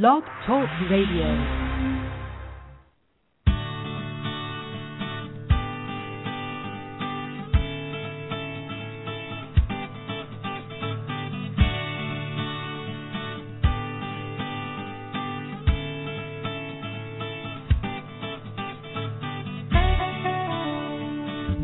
[0.00, 1.68] Blog Talk Radio.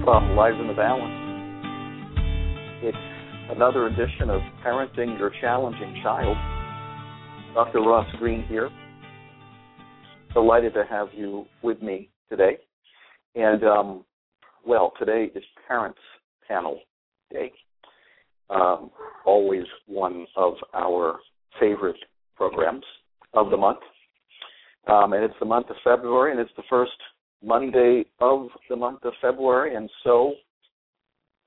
[0.04, 1.14] from Lives in the Balance.
[2.82, 2.96] It's
[3.56, 6.57] another edition of Parenting Your Challenging Child.
[7.58, 7.80] Dr.
[7.80, 8.70] Ross Greene here.
[10.32, 12.56] Delighted to have you with me today.
[13.34, 14.04] And, um,
[14.64, 15.98] well, today is Parents
[16.46, 16.78] Panel
[17.32, 17.50] Day.
[18.48, 18.92] Um,
[19.26, 21.18] always one of our
[21.58, 21.98] favorite
[22.36, 22.84] programs
[23.34, 23.80] of the month.
[24.86, 26.92] Um, and it's the month of February, and it's the first
[27.42, 30.34] Monday of the month of February, and so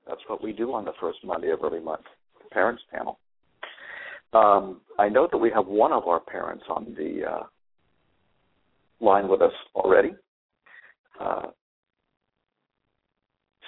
[0.06, 2.04] that's what we do on the first Monday of every month,
[2.50, 3.18] parents panel.
[4.32, 7.42] Um, I know that we have one of our parents on the uh,
[9.00, 10.14] line with us already.
[11.20, 11.48] Uh,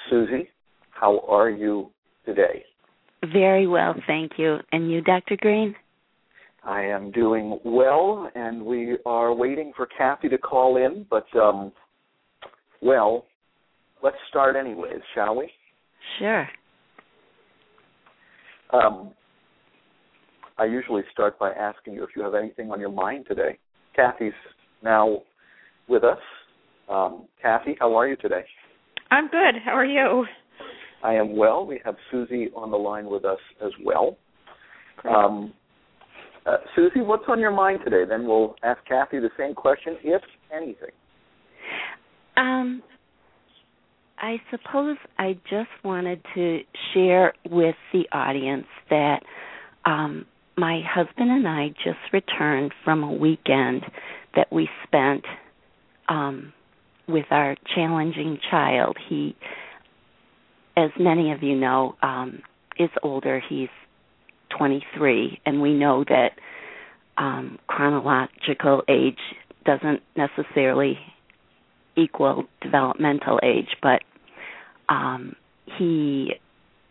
[0.09, 0.49] Susie,
[0.91, 1.91] how are you
[2.25, 2.65] today?
[3.33, 4.59] Very well, thank you.
[4.73, 5.37] And you, Dr.
[5.37, 5.75] Greene?
[6.63, 11.73] I am doing well, and we are waiting for Kathy to call in, but um,
[12.81, 13.27] well,
[14.03, 15.51] let's start anyways, shall we?
[16.19, 16.49] Sure.
[18.73, 19.13] Um,
[20.57, 23.59] I usually start by asking you if you have anything on your mind today.
[23.95, 24.33] Kathy's
[24.83, 25.23] now
[25.89, 26.19] with us.
[26.89, 28.45] Um, Kathy, how are you today?
[29.11, 29.55] I'm good.
[29.65, 30.27] How are you?
[31.03, 31.67] I am well.
[31.67, 34.17] We have Susie on the line with us as well.
[35.09, 35.53] Um,
[36.47, 38.05] uh, Susie, what's on your mind today?
[38.09, 40.23] Then we'll ask Kathy the same question, if
[40.55, 40.91] anything.
[42.37, 42.83] Um,
[44.19, 46.61] I suppose I just wanted to
[46.93, 49.21] share with the audience that
[49.85, 53.83] um, my husband and I just returned from a weekend
[54.37, 55.25] that we spent
[56.09, 56.53] um,
[57.09, 58.97] with our challenging child.
[59.09, 59.37] He,
[60.77, 62.43] as many of you know, um,
[62.79, 63.41] is older.
[63.49, 63.69] He's
[64.57, 66.33] 23, and we know that
[67.17, 69.19] um, chronological age
[69.65, 70.99] doesn't necessarily
[71.97, 74.03] equal developmental age, but
[74.89, 75.35] um,
[75.79, 76.35] he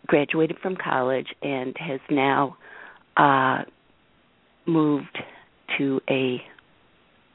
[0.07, 2.57] graduated from college and has now
[3.17, 3.63] uh,
[4.65, 5.17] moved
[5.77, 6.41] to a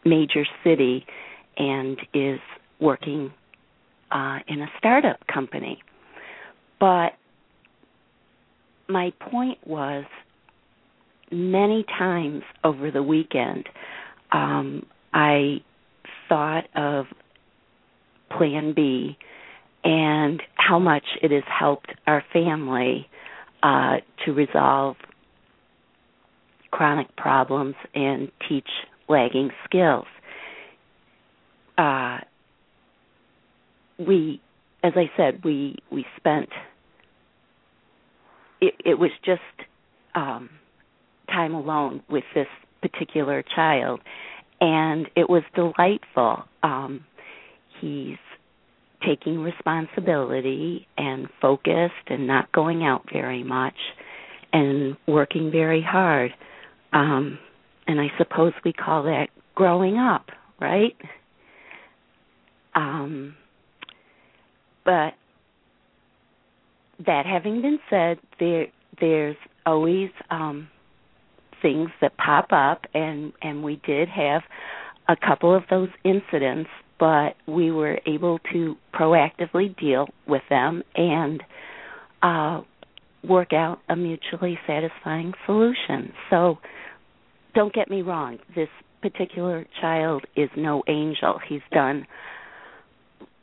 [0.05, 1.05] major city
[1.57, 2.41] and is
[2.81, 3.33] working
[4.11, 5.83] uh, in a startup company.
[6.81, 7.11] But
[8.89, 10.05] my point was
[11.31, 13.69] many times over the weekend,
[14.33, 15.61] um, I
[16.29, 17.07] thought of
[18.37, 19.17] Plan B
[19.85, 23.09] and how much it has helped our family
[23.63, 24.97] uh, to resolve
[26.71, 28.69] chronic problems and teach
[29.09, 30.07] lagging skills.
[31.77, 32.19] Uh,
[33.99, 34.41] we,
[34.83, 36.49] as I said, we we spent.
[38.61, 39.41] It, it was just
[40.15, 40.51] um,
[41.29, 42.49] time alone with this
[42.83, 44.01] particular child,
[44.61, 46.45] and it was delightful.
[46.63, 47.05] Um,
[47.81, 48.17] he's
[49.07, 53.77] taking responsibility and focused and not going out very much
[54.53, 56.33] and working very hard.
[56.93, 57.39] Um,
[57.87, 60.27] and I suppose we call that growing up,
[60.61, 60.97] right?
[62.75, 63.35] Um,
[64.85, 65.15] but
[67.05, 68.67] that having been said, there
[69.01, 70.69] there's always um,
[71.63, 74.43] things that pop up, and and we did have
[75.09, 81.43] a couple of those incidents but we were able to proactively deal with them and
[82.23, 82.61] uh,
[83.23, 86.13] work out a mutually satisfying solution.
[86.31, 86.59] So
[87.59, 88.69] don't get me wrong, this
[89.03, 91.41] particular child is no angel.
[91.49, 92.07] He's done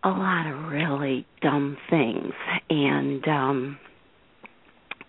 [0.06, 2.32] a lot of really dumb things
[2.70, 3.78] and um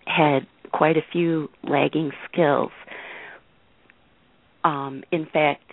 [0.05, 2.71] had quite a few lagging skills.
[4.65, 5.63] Um in fact,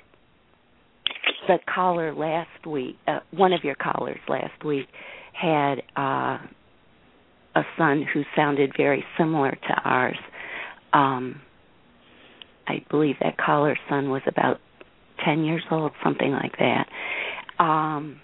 [1.48, 4.86] the caller last week, uh, one of your callers last week,
[5.32, 6.38] had uh,
[7.56, 10.18] a son who sounded very similar to ours.
[10.92, 11.40] Um,
[12.66, 14.58] I believe that caller's son was about
[15.24, 16.86] 10 years old, something like that.
[17.62, 18.20] Um,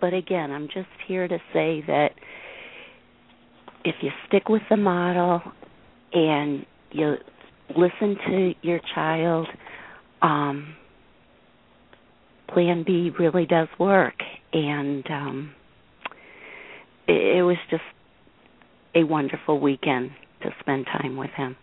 [0.00, 2.10] but again, I'm just here to say that
[3.84, 5.40] if you stick with the model
[6.12, 7.16] and you
[7.76, 9.46] listen to your child,
[10.20, 10.74] um,
[12.48, 14.14] Plan B really does work,
[14.52, 15.54] and um,
[17.08, 17.82] it, it was just
[18.94, 20.10] a wonderful weekend
[20.42, 21.56] to spend time with him.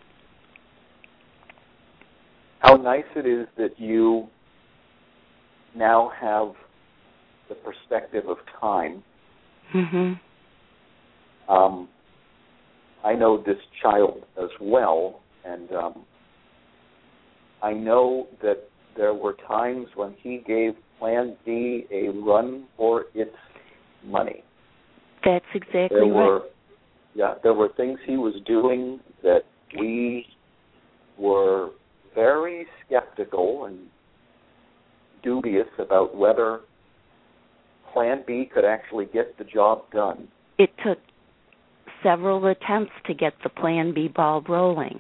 [2.60, 4.28] How nice it is that you
[5.76, 6.50] now have
[7.48, 9.04] the perspective of time.
[9.74, 10.20] Mhm.
[11.48, 11.90] Um,
[13.04, 16.06] I know this child as well, and um,
[17.62, 23.36] I know that there were times when he gave Plan B a run for its
[24.04, 24.44] money.
[25.24, 26.14] That's exactly there right.
[26.14, 26.42] were,
[27.16, 29.44] yeah, there were things he was doing that
[29.78, 30.26] we
[31.18, 31.70] were
[32.20, 33.80] very skeptical and
[35.24, 36.60] dubious about whether
[37.94, 40.28] Plan B could actually get the job done.
[40.58, 40.98] It took
[42.04, 45.00] several attempts to get the Plan B ball rolling,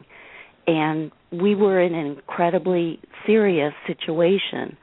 [0.65, 4.77] and we were in an incredibly serious situation,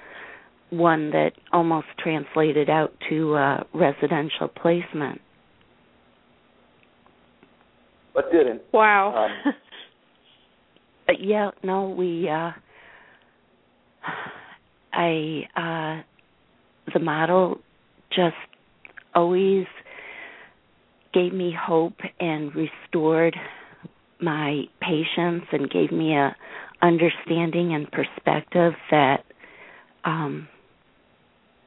[0.69, 5.23] one that almost translated out to uh, residential placement.
[8.15, 8.61] But didn't.
[8.73, 9.27] Wow.
[9.47, 9.55] Um,
[11.07, 12.51] But yeah, no, we uh
[14.93, 16.03] I uh
[16.93, 17.59] the model
[18.11, 18.35] just
[19.15, 19.67] always
[21.13, 23.35] gave me hope and restored
[24.21, 26.37] my patience and gave me a
[26.83, 29.25] understanding and perspective that
[30.05, 30.49] um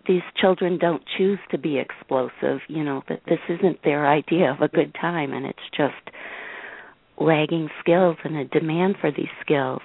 [0.07, 4.59] these children don't choose to be explosive, you know, that this isn't their idea of
[4.61, 5.33] a good time.
[5.33, 5.93] And it's just
[7.19, 9.81] lagging skills and a demand for these skills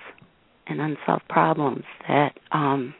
[0.67, 2.95] and unsolved problems that um,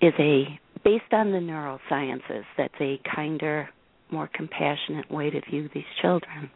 [0.00, 3.68] is a based on the neurosciences that's a kinder
[4.10, 6.50] more compassionate way to view these children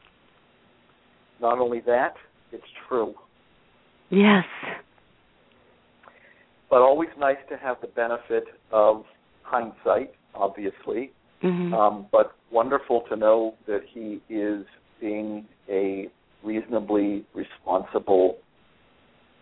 [1.42, 2.14] not only that,
[2.52, 3.14] it's true.
[4.10, 4.44] yes
[6.70, 9.04] But always nice to have the benefit of
[9.42, 11.10] hindsight, obviously.
[11.42, 14.64] hmm Um, but wonderful to know that he is
[15.00, 16.08] being a
[16.44, 18.38] reasonably responsible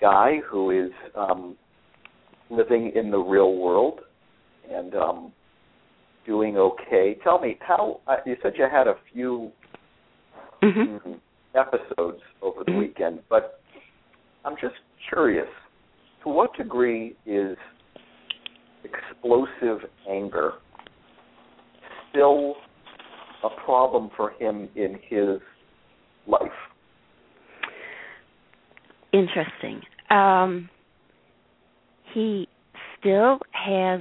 [0.00, 1.56] guy who is um,
[2.50, 4.00] living in the real world
[4.70, 5.32] and um,
[6.26, 7.16] doing okay.
[7.22, 9.50] Tell me how uh, you said you had a few
[10.62, 11.20] hmm mm,
[11.54, 12.78] episodes over the Mhm.
[12.78, 13.60] weekend, but
[14.44, 14.76] I'm just
[15.08, 15.48] curious
[16.22, 17.56] to what degree is
[18.84, 20.54] explosive anger
[22.10, 22.56] still
[23.44, 25.40] a problem for him in his
[26.26, 26.50] life?
[29.12, 29.82] Interesting.
[30.10, 30.68] Um
[32.12, 32.48] he
[32.98, 34.00] still has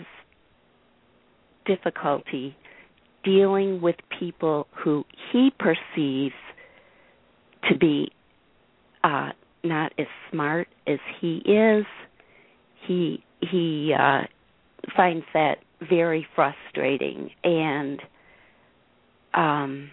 [1.66, 2.56] difficulty
[3.24, 6.34] dealing with people who he perceives
[7.70, 8.12] to be
[9.04, 9.30] uh
[9.64, 11.86] not as smart as he is.
[12.88, 14.22] He he uh
[14.96, 15.58] finds that
[15.90, 18.02] very frustrating and
[19.34, 19.92] um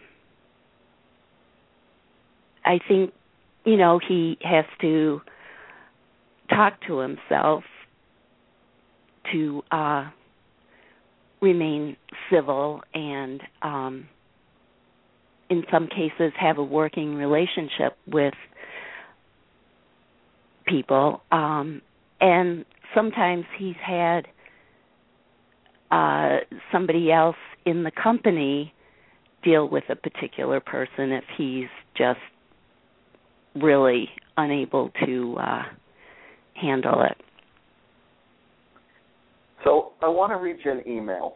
[2.64, 3.12] I think
[3.66, 5.20] you know he has to
[6.48, 7.64] talk to himself
[9.32, 10.08] to uh
[11.42, 11.96] remain
[12.30, 14.08] civil and um
[15.50, 18.34] in some cases have a working relationship with
[20.66, 21.20] people.
[21.30, 21.82] Um
[22.20, 22.64] and
[22.94, 24.26] sometimes he's had
[25.90, 26.38] uh
[26.72, 28.72] somebody else in the company
[29.42, 32.18] deal with a particular person if he's just
[33.62, 35.62] really unable to uh
[36.54, 37.16] handle it
[39.66, 41.34] So I want to read you an email.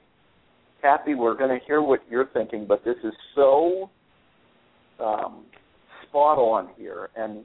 [0.81, 3.91] Kathy, we're going to hear what you're thinking, but this is so
[5.00, 5.47] um,
[6.09, 7.45] spot on here, and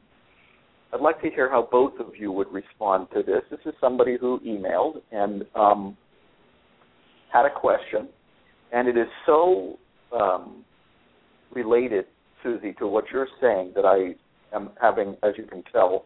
[0.94, 3.42] I'd like to hear how both of you would respond to this.
[3.50, 5.98] This is somebody who emailed and um,
[7.34, 8.08] had a question,
[8.72, 9.80] and it is so
[10.14, 10.64] um,
[11.52, 12.06] related,
[12.44, 14.14] Susie, to what you're saying that I
[14.54, 16.06] am having, as you can tell,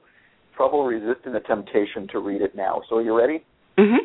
[0.55, 2.81] trouble resisting the temptation to read it now.
[2.89, 3.43] So, are you ready?
[3.77, 3.97] mhm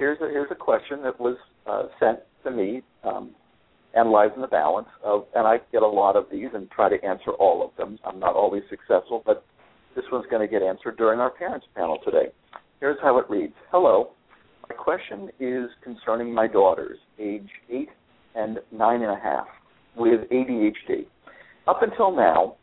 [0.00, 1.36] here's a here's a question that was
[1.70, 3.30] uh, sent to me, um,
[3.94, 7.32] in the balance of, and I get a lot of these and try to answer
[7.32, 7.98] all of them.
[8.04, 9.44] I'm not always successful, but
[9.94, 12.32] this one's going to get answered during our parents panel today.
[12.80, 14.12] Here's how it reads: Hello,
[14.68, 17.90] my question is concerning my daughters, age eight
[18.34, 19.46] and nine and a half,
[19.96, 21.06] with ADHD.
[21.68, 22.56] Up until now,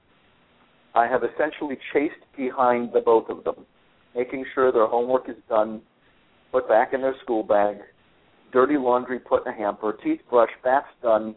[0.97, 3.67] I have essentially chased behind the both of them,
[4.15, 5.81] making sure their homework is done
[6.51, 7.77] put back in their school bag,
[8.51, 11.35] dirty laundry put in a hamper, teeth brushed, baths done,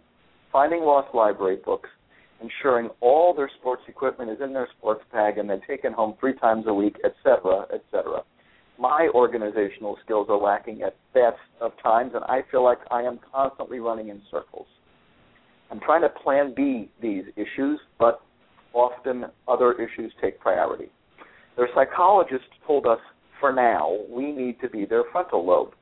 [0.51, 1.91] finding lost library books,
[2.41, 6.35] ensuring all their sports equipment is in their sports bag and then taken home three
[6.39, 8.23] times a week, etc., etc.
[8.79, 13.21] My organizational skills are lacking at best of times, and I feel like I am
[13.31, 14.69] constantly running in circles.
[15.71, 18.23] I'm trying to plan B these issues, but
[18.73, 20.91] often other issues take priority.
[21.57, 22.99] Their psychologist told us
[23.41, 25.73] for now we need to be their frontal lobe.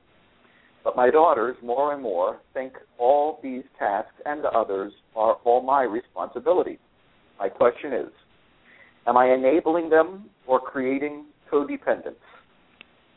[0.83, 5.83] But my daughters, more and more, think all these tasks and others are all my
[5.83, 6.79] responsibility.
[7.37, 8.09] My question is
[9.07, 12.15] Am I enabling them or creating codependence?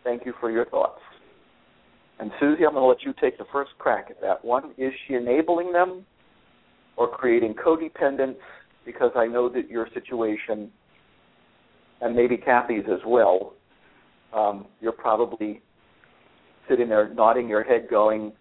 [0.04, 1.00] Thank you for your thoughts.
[2.18, 4.72] And Susie, I'm going to let you take the first crack at that one.
[4.78, 6.04] Is she enabling them
[6.96, 8.36] or creating codependence?
[8.84, 10.70] Because I know that your situation,
[12.00, 13.54] and maybe Kathy's as well,
[14.32, 15.62] um, you're probably
[16.68, 18.32] sitting there nodding your head, going,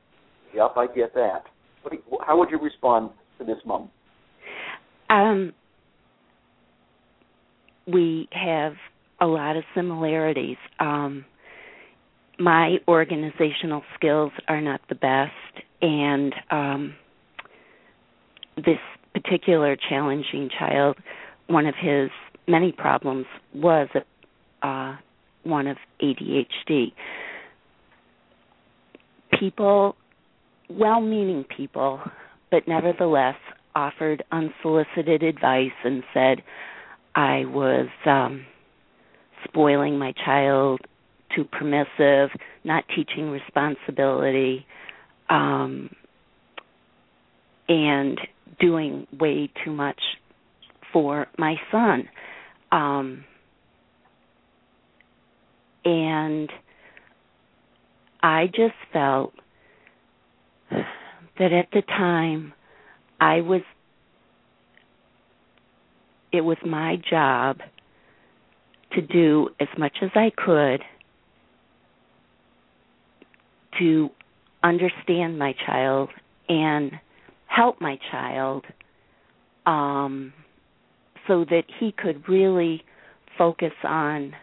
[0.54, 1.46] "Yep, I get that."
[1.92, 3.90] You, how would you respond to this, Mom?
[5.10, 5.54] Um,
[7.88, 8.74] we have
[9.20, 10.58] a lot of similarities.
[10.80, 11.26] Um,
[12.40, 16.96] my organizational skills are not the best, and um,
[18.58, 18.80] this
[19.13, 20.98] particular challenging child,
[21.48, 22.10] one of his
[22.48, 23.88] many problems was
[24.62, 24.96] uh,
[25.44, 26.94] one of ADHD.
[29.39, 29.96] People,
[30.70, 32.00] well meaning people,
[32.50, 33.36] but nevertheless
[33.75, 36.44] offered unsolicited advice and said
[37.15, 38.46] I was um,
[39.44, 40.82] spoiling my child,
[41.36, 42.30] too permissive,
[42.63, 44.65] not teaching responsibility,
[45.30, 45.89] um,
[47.70, 48.20] and
[48.60, 50.00] doing way too much
[50.91, 52.10] for my son.
[52.72, 53.25] Um,
[55.84, 56.50] and
[58.22, 59.34] I just felt
[60.70, 62.53] that at the time
[63.20, 63.62] I was
[66.31, 67.58] it was my job
[68.93, 70.81] to do as much as I could
[73.79, 74.10] to
[74.63, 76.10] understand my child
[76.48, 76.91] and
[77.55, 78.65] help my child
[79.65, 80.34] um,
[81.27, 82.84] so that he could really
[83.38, 84.34] focus on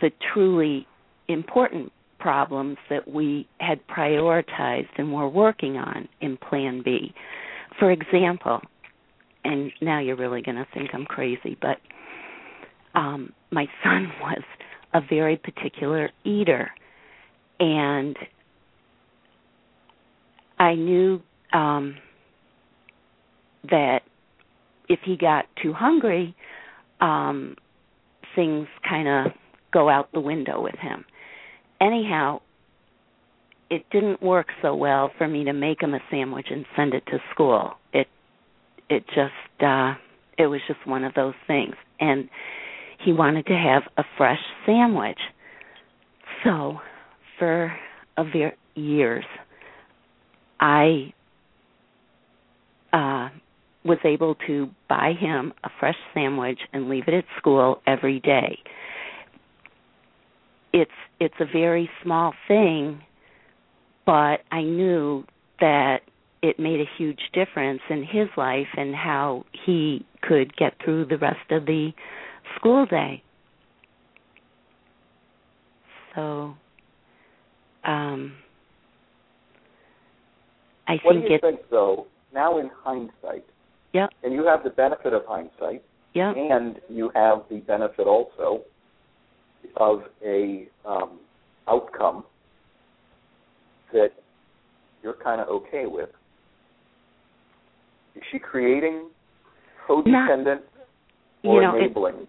[0.00, 0.86] the truly
[1.28, 7.12] important problems that we had prioritized and were working on in Plan B.
[7.78, 8.60] For example,
[9.44, 11.78] and now you're really going to think I'm crazy, but
[12.94, 14.42] um my son was
[14.94, 16.70] a very particular eater
[17.58, 18.16] and
[20.58, 21.22] I knew
[21.52, 21.96] um
[23.70, 24.00] that
[24.88, 26.34] if he got too hungry
[27.00, 27.56] um
[28.34, 29.32] things kind of
[29.72, 31.04] go out the window with him.
[31.80, 32.40] Anyhow
[33.70, 37.04] it didn't work so well for me to make him a sandwich and send it
[37.06, 37.72] to school.
[37.92, 38.08] It
[38.88, 39.94] it just uh
[40.38, 41.74] it was just one of those things.
[42.00, 42.28] And
[43.04, 45.18] he wanted to have a fresh sandwich.
[46.44, 46.78] So
[47.38, 47.72] for
[48.16, 49.24] a ver- years
[50.60, 51.12] i
[53.84, 58.58] was able to buy him a fresh sandwich and leave it at school every day
[60.72, 63.02] it's it's a very small thing
[64.06, 65.24] but i knew
[65.60, 66.00] that
[66.42, 71.16] it made a huge difference in his life and how he could get through the
[71.16, 71.92] rest of the
[72.56, 73.22] school day.
[76.14, 76.54] So
[77.84, 78.34] um
[80.88, 83.44] I what think do you it's think though, now in hindsight,
[83.92, 84.10] Yep.
[84.22, 85.82] and you have the benefit of hindsight,
[86.14, 86.36] Yep.
[86.36, 88.62] and you have the benefit also
[89.76, 91.18] of a um,
[91.68, 92.24] outcome
[93.92, 94.10] that
[95.02, 96.08] you're kind of okay with.
[98.14, 99.08] Is she creating
[99.88, 100.60] codependent
[101.44, 102.28] or you know, it- enabling?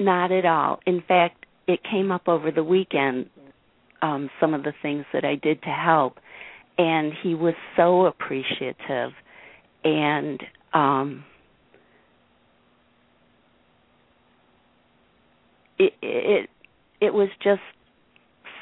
[0.00, 0.80] Not at all.
[0.86, 3.30] In fact, it came up over the weekend
[4.02, 6.18] um some of the things that I did to help
[6.76, 9.12] and he was so appreciative
[9.84, 11.24] and um
[15.78, 16.50] it it
[17.00, 17.60] it was just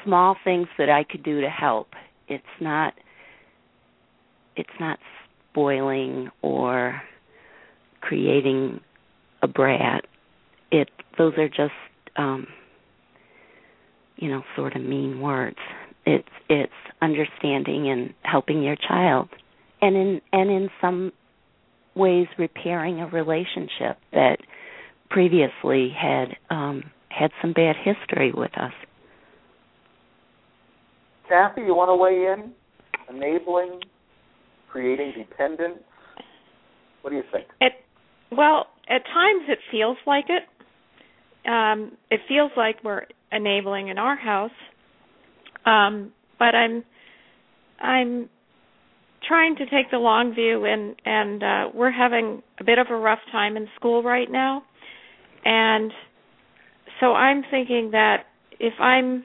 [0.03, 1.89] small things that I could do to help.
[2.27, 2.93] It's not
[4.55, 4.99] it's not
[5.49, 7.01] spoiling or
[8.01, 8.81] creating
[9.41, 10.05] a brat.
[10.71, 11.71] It those are just
[12.17, 12.47] um
[14.17, 15.57] you know sort of mean words.
[16.05, 19.29] It's it's understanding and helping your child
[19.83, 21.11] and in and in some
[21.95, 24.37] ways repairing a relationship that
[25.09, 28.71] previously had um had some bad history with us.
[31.29, 32.53] Kathy, you want to weigh in?
[33.15, 33.81] Enabling,
[34.71, 35.79] creating dependence.
[37.01, 37.45] What do you think?
[37.59, 37.73] It
[38.31, 40.43] well, at times it feels like it.
[41.47, 44.51] Um, it feels like we're enabling in our house.
[45.65, 46.83] Um, but I'm
[47.79, 48.29] I'm
[49.27, 52.95] trying to take the long view and and uh we're having a bit of a
[52.95, 54.63] rough time in school right now.
[55.45, 55.91] And
[56.99, 58.25] so I'm thinking that
[58.59, 59.23] if I'm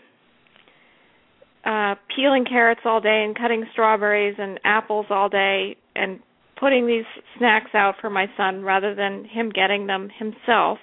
[1.64, 6.20] uh peeling carrots all day and cutting strawberries and apples all day and
[6.58, 7.04] putting these
[7.38, 10.78] snacks out for my son rather than him getting them himself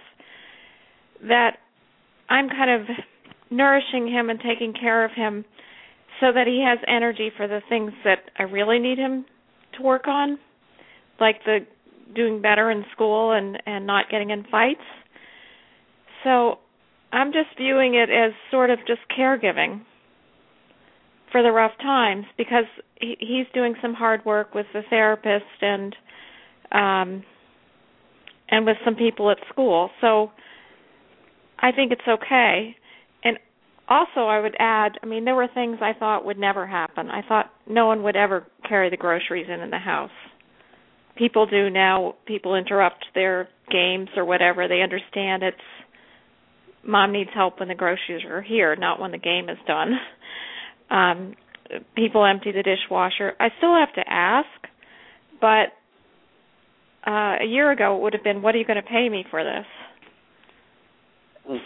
[1.22, 1.58] that
[2.30, 2.88] I'm kind of
[3.50, 5.46] nourishing him and taking care of him
[6.20, 9.26] so that he has energy for the things that I really need him
[9.78, 10.38] to work on
[11.20, 11.60] like the
[12.16, 14.82] doing better in school and and not getting in fights
[16.26, 16.58] so
[17.14, 19.82] I'm just viewing it as sort of just caregiving
[21.32, 22.66] for the rough times because
[23.00, 25.96] he, he's doing some hard work with the therapist and
[26.72, 27.24] um
[28.50, 29.90] and with some people at school.
[30.02, 30.32] So
[31.60, 32.76] I think it's okay.
[33.88, 37.10] Also I would add, I mean there were things I thought would never happen.
[37.10, 40.10] I thought no one would ever carry the groceries in in the house.
[41.18, 42.16] People do now.
[42.26, 44.68] People interrupt their games or whatever.
[44.68, 45.58] They understand it's
[46.84, 49.94] mom needs help when the groceries are here, not when the game is done.
[50.88, 51.34] Um,
[51.96, 53.34] people empty the dishwasher.
[53.40, 54.46] I still have to ask,
[55.42, 55.74] but
[57.10, 59.26] uh, a year ago it would have been, "What are you going to pay me
[59.32, 59.66] for this?"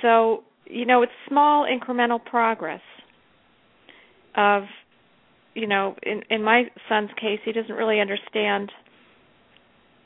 [0.01, 2.81] So you know, it's small incremental progress.
[4.35, 4.63] Of,
[5.55, 8.71] you know, in in my son's case, he doesn't really understand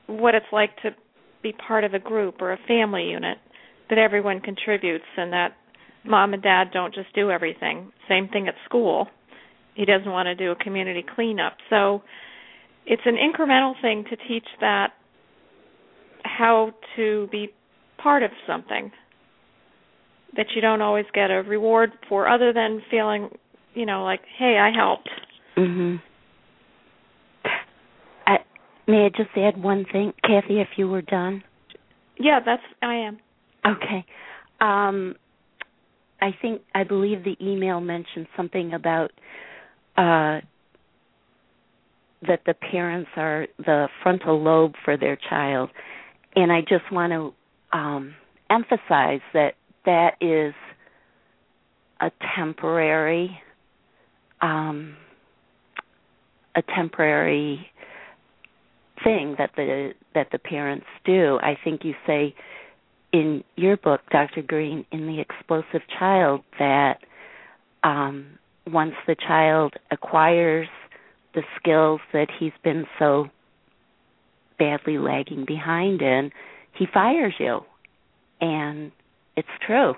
[0.08, 0.91] what it's like to
[1.43, 3.38] be part of a group or a family unit
[3.89, 5.53] that everyone contributes and that
[6.05, 7.91] mom and dad don't just do everything.
[8.08, 9.08] Same thing at school.
[9.75, 11.58] He doesn't want to do a community cleanup.
[11.70, 12.01] So
[12.86, 14.93] it's an incremental thing to teach that
[16.24, 17.50] how to be
[18.01, 18.91] part of something
[20.36, 23.30] that you don't always get a reward for other than feeling,
[23.74, 25.10] you know, like, hey, I helped.
[25.56, 26.02] Mhm.
[28.25, 28.40] I,
[28.88, 31.44] may I just add one thing, Kathy, if you were done?
[32.18, 33.20] Yeah, that's I am.
[33.66, 34.06] Okay.
[34.60, 35.16] Um,
[36.22, 39.12] I think I believe the email mentioned something about
[39.98, 40.40] uh,
[42.26, 45.69] that the parents are the frontal lobe for their child,
[46.36, 48.15] and I just want to um,
[48.50, 50.54] emphasize that that is
[52.00, 53.39] a temporary
[54.41, 54.96] um,
[56.56, 57.72] a temporary
[59.04, 61.39] thing that the that the parents do.
[61.41, 62.36] I think you say
[63.12, 64.41] in your book, Dr.
[64.41, 67.00] Greene, in The Explosive Child, that
[67.84, 70.67] um, once the child acquires
[71.36, 73.28] the skills that he's been so
[74.58, 76.32] badly lagging behind in,
[76.74, 77.62] he fires you.
[78.41, 78.91] And
[79.36, 79.93] it's true.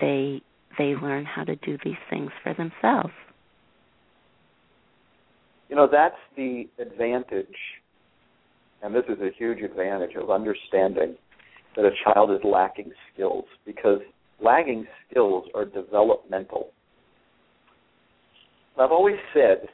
[0.00, 0.42] They
[0.76, 3.14] they learn how to do these things for themselves.
[5.68, 7.46] You know, that's the advantage,
[8.82, 11.14] and this is a huge advantage of understanding
[11.76, 14.00] that a child is lacking skills because
[14.40, 16.70] lagging skills are developmental.
[18.78, 19.68] I've always said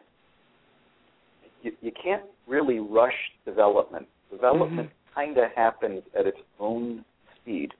[1.62, 4.06] you, you can't really rush development.
[4.30, 5.14] Development mm-hmm.
[5.14, 7.04] kind of happens at its own
[7.40, 7.70] speed.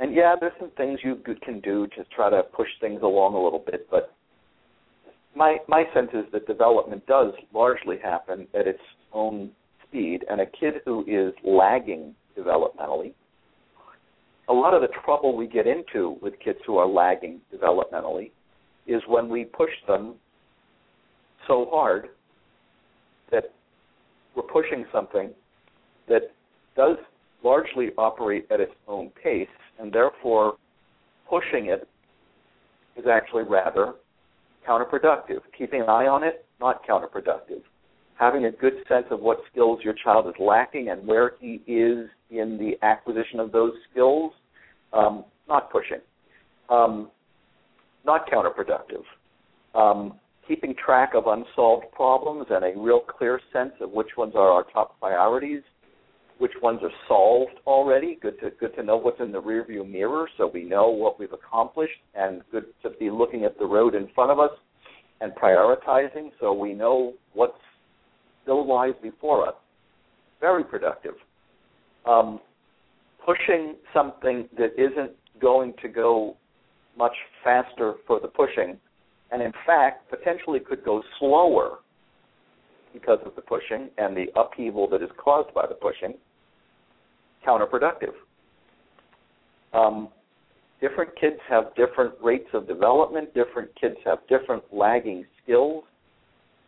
[0.00, 3.42] And yeah, there's some things you can do to try to push things along a
[3.42, 4.14] little bit, but
[5.34, 8.80] my my sense is that development does largely happen at its
[9.12, 9.50] own
[9.86, 13.12] speed, and a kid who is lagging developmentally.
[14.48, 18.30] A lot of the trouble we get into with kids who are lagging developmentally
[18.86, 20.14] is when we push them
[21.46, 22.08] so hard
[23.30, 23.52] that
[24.34, 25.30] we're pushing something
[26.08, 26.22] that
[26.76, 26.96] does
[27.44, 29.48] largely operate at its own pace,
[29.78, 30.56] and therefore
[31.28, 31.88] pushing it
[32.96, 33.94] is actually rather
[34.68, 35.40] counterproductive.
[35.56, 37.62] Keeping an eye on it, not counterproductive
[38.18, 42.08] having a good sense of what skills your child is lacking and where he is
[42.30, 44.32] in the acquisition of those skills,
[44.92, 46.00] um, not pushing,
[46.68, 47.10] um,
[48.04, 49.04] not counterproductive.
[49.74, 54.50] Um, keeping track of unsolved problems and a real clear sense of which ones are
[54.50, 55.62] our top priorities,
[56.38, 58.18] which ones are solved already.
[58.20, 61.32] Good to good to know what's in the rearview mirror, so we know what we've
[61.32, 64.50] accomplished, and good to be looking at the road in front of us
[65.20, 67.54] and prioritizing, so we know what
[68.42, 69.54] still lies before us.
[70.40, 71.14] Very productive.
[72.06, 72.40] Um,
[73.24, 76.36] pushing something that isn't going to go
[76.96, 78.78] much faster for the pushing,
[79.32, 81.78] and in fact, potentially could go slower
[82.92, 86.14] because of the pushing and the upheaval that is caused by the pushing,
[87.48, 88.12] counterproductive.
[89.72, 90.08] Um,
[90.80, 95.84] different kids have different rates of development, different kids have different lagging skills,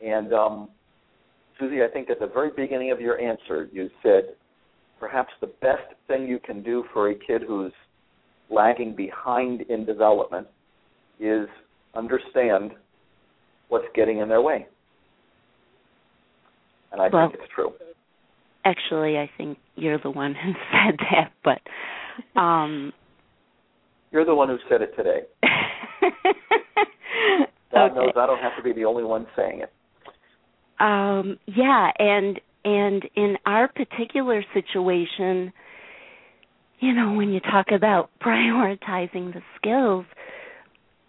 [0.05, 0.69] and um,
[1.59, 4.35] Susie, I think at the very beginning of your answer, you said
[4.99, 7.73] perhaps the best thing you can do for a kid who's
[8.51, 10.47] lagging behind in development
[11.19, 11.47] is
[11.95, 12.73] understand
[13.69, 14.67] what's getting in their way.
[16.93, 17.73] And I well, think it's true.
[18.65, 22.93] Actually, I think you're the one who said that, but um
[24.13, 25.21] you're the one who said it today.
[27.73, 27.95] God okay.
[27.95, 29.73] knows I don't have to be the only one saying it.
[30.81, 35.53] Um yeah, and and in our particular situation,
[36.81, 40.05] you know, when you talk about prioritizing the skills,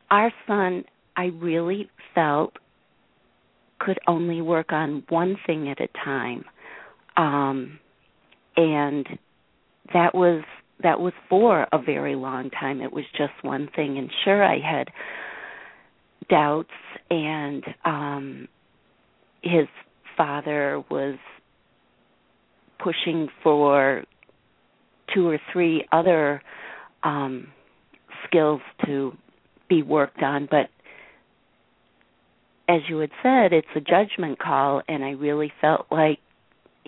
[0.09, 0.85] our son,
[1.15, 2.53] I really felt
[3.79, 6.45] could only work on one thing at a time.
[7.17, 7.79] Um
[8.55, 9.07] and
[9.93, 10.43] that was
[10.83, 12.81] that was for a very long time.
[12.81, 13.97] It was just one thing.
[13.97, 14.87] And sure I had
[16.29, 16.69] doubts.
[17.09, 18.47] And um
[19.43, 19.67] his
[20.17, 21.17] father was
[22.83, 24.03] pushing for
[25.13, 26.41] two or three other
[27.03, 27.47] um,
[28.27, 29.13] skills to
[29.69, 30.69] be worked on, but
[32.69, 36.19] as you had said, it's a judgment call, and I really felt like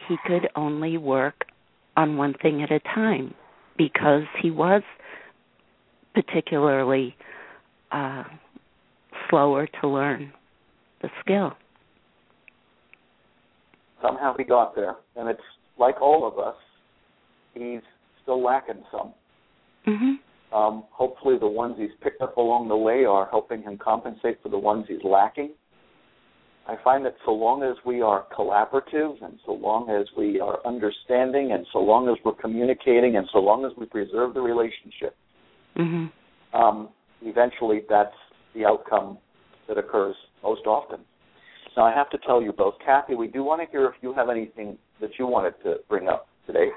[0.08, 1.46] he could only work
[1.96, 3.34] on one thing at a time
[3.78, 4.82] because he was
[6.13, 7.16] particularly
[7.92, 8.24] uh,
[9.30, 10.32] slower to learn
[11.02, 11.54] the skill.
[14.02, 15.42] Somehow he got there, and it's
[15.78, 16.56] like all of us,
[17.54, 17.82] he's
[18.22, 19.13] still lacking some.
[19.88, 20.56] Mm-hmm.
[20.56, 24.50] Um, hopefully, the ones he's picked up along the way are helping him compensate for
[24.50, 25.52] the ones he's lacking.
[26.67, 30.60] I find that so long as we are collaborative and so long as we are
[30.65, 35.15] understanding and so long as we're communicating and so long as we preserve the relationship,
[35.78, 36.58] mm-hmm.
[36.58, 36.89] um,
[37.21, 38.15] eventually that's
[38.56, 39.17] the outcome
[39.67, 40.99] that occurs most often.
[41.76, 44.13] Now, I have to tell you both, Kathy, we do want to hear if you
[44.13, 46.67] have anything that you wanted to bring up today.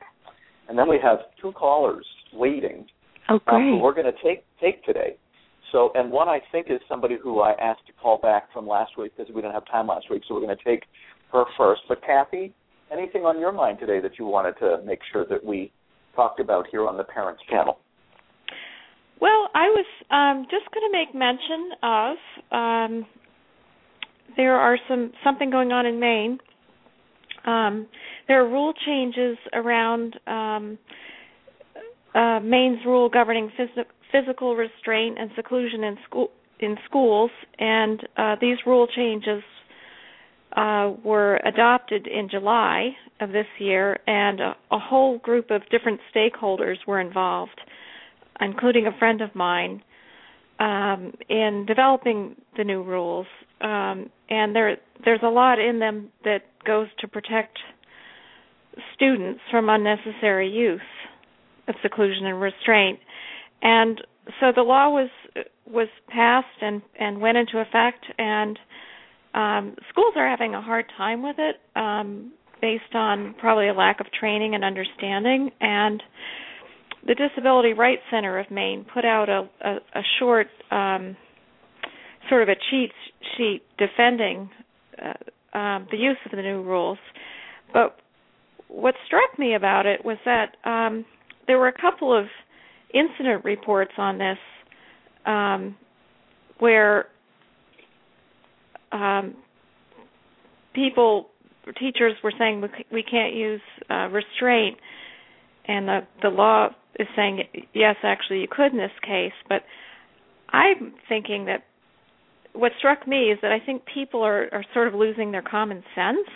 [0.68, 2.86] And then we have two callers waiting.
[3.28, 3.56] Oh, great.
[3.56, 5.16] Um, we're going to take take today.
[5.72, 8.96] So, and one I think is somebody who I asked to call back from last
[8.96, 10.84] week because we didn't have time last week, so we're going to take
[11.32, 11.82] her first.
[11.88, 12.54] But Kathy,
[12.92, 15.72] anything on your mind today that you wanted to make sure that we
[16.14, 17.78] talked about here on the Parents Channel?
[19.20, 22.16] Well, I was um, just going to make mention of
[22.52, 23.06] um,
[24.36, 26.38] there are some something going on in Maine.
[27.46, 27.86] Um,
[28.28, 30.78] there are rule changes around um,
[32.14, 38.36] uh, Maine's rule governing phys- physical restraint and seclusion in school in schools, and uh,
[38.40, 39.42] these rule changes
[40.56, 42.90] uh, were adopted in July
[43.20, 47.60] of this year, and a, a, whole group of different stakeholders were involved,
[48.40, 49.82] including a friend of mine,
[50.58, 53.26] um, in developing the new rules.
[53.60, 57.58] Um, and there, there's a lot in them that goes to protect
[58.94, 60.80] students from unnecessary use
[61.68, 62.98] of seclusion and restraint.
[63.62, 64.00] And
[64.40, 65.10] so the law was
[65.66, 68.58] was passed and and went into effect and
[69.34, 74.00] um schools are having a hard time with it um based on probably a lack
[74.00, 75.50] of training and understanding.
[75.60, 76.02] And
[77.06, 81.16] the Disability Rights Center of Maine put out a a, a short um
[82.28, 82.92] sort of a cheat
[83.36, 84.50] sheet defending
[85.02, 86.98] uh, um the use of the new rules.
[87.72, 87.96] But
[88.68, 91.04] what struck me about it was that um,
[91.46, 92.26] there were a couple of
[92.92, 94.38] incident reports on this
[95.24, 95.76] um,
[96.58, 97.06] where
[98.92, 99.34] um,
[100.74, 101.28] people,
[101.78, 104.78] teachers were saying we can't use uh, restraint,
[105.66, 106.68] and the the law
[106.98, 107.42] is saying
[107.74, 109.32] yes, actually you could in this case.
[109.48, 109.62] But
[110.50, 111.64] I'm thinking that
[112.52, 115.82] what struck me is that I think people are are sort of losing their common
[115.94, 116.28] sense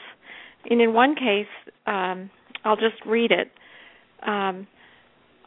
[0.68, 1.46] and in one case,
[1.86, 2.30] um,
[2.64, 3.50] I'll just read it.
[4.26, 4.66] Um,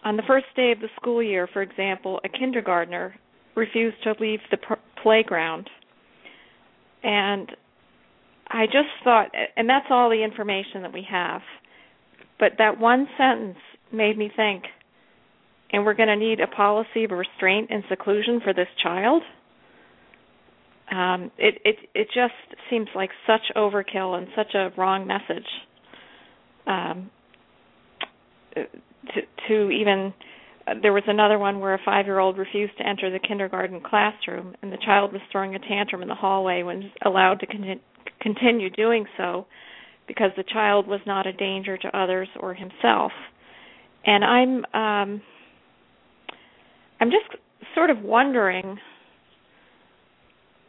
[0.03, 3.15] on the first day of the school year, for example, a kindergartner
[3.55, 5.69] refused to leave the pr- playground.
[7.03, 7.51] And
[8.47, 11.41] I just thought, and that's all the information that we have.
[12.39, 13.57] But that one sentence
[13.91, 14.63] made me think,
[15.71, 19.23] and we're going to need a policy of restraint and seclusion for this child?
[20.91, 22.33] um, it it it just
[22.69, 25.47] seems like such overkill and such a wrong message
[26.67, 27.09] um,
[29.15, 30.13] to to even
[30.67, 33.81] uh, there was another one where a five year old refused to enter the kindergarten
[33.81, 37.79] classroom and the child was throwing a tantrum in the hallway when allowed to con-
[38.21, 39.45] continue doing so
[40.07, 43.11] because the child was not a danger to others or himself.
[44.05, 45.21] And i'm um
[46.99, 47.41] i'm just
[47.75, 48.77] sort of wondering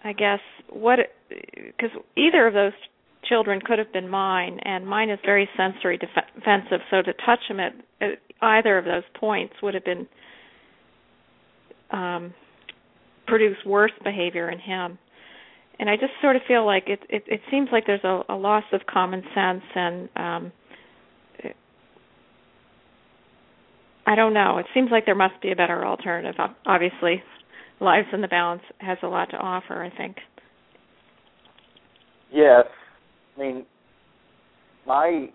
[0.05, 0.99] I guess what
[1.31, 2.73] because either of those
[3.29, 6.81] children could have been mine, and mine is very sensory defensive.
[6.91, 10.07] So to touch him at, at either of those points would have been
[11.91, 12.35] um,
[13.27, 14.99] produce worse behavior in him.
[15.79, 18.37] And I just sort of feel like it it, it seems like there's a, a
[18.37, 20.53] loss of common sense and um,
[24.07, 24.59] I don't know.
[24.59, 26.35] It seems like there must be a better alternative.
[26.67, 27.23] Obviously,
[27.81, 30.17] Lives in the Balance has a lot to offer, I think.
[32.33, 32.67] Yes.
[33.37, 33.67] I mean,
[34.87, 35.29] my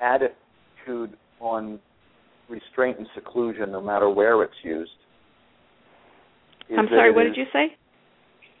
[0.00, 1.78] attitude on
[2.48, 4.90] restraint and seclusion, no matter where it's used.
[6.76, 7.76] I'm sorry, what did you say?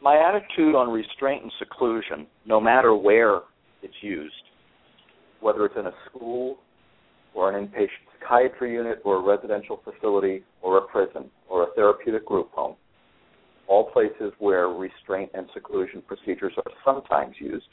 [0.02, 3.40] My attitude on restraint and seclusion, no matter where
[3.82, 4.34] it's used,
[5.40, 6.58] whether it's in a school
[7.34, 7.88] or an inpatient
[8.20, 12.76] psychiatry unit or a residential facility or a prison or a therapeutic group home,
[13.68, 17.66] all places where restraint and seclusion procedures are sometimes used,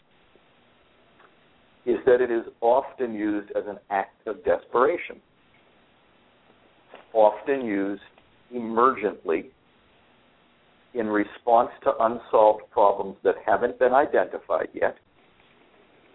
[1.86, 5.20] is that it is often used as an act of desperation,
[7.14, 8.02] often used
[8.54, 9.46] emergently
[10.94, 14.98] in response to unsolved problems that haven't been identified yet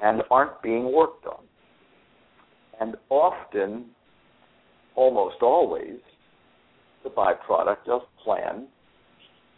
[0.03, 1.43] and aren't being worked on.
[2.81, 3.87] And often,
[4.95, 5.99] almost always,
[7.05, 8.67] the byproduct of Plan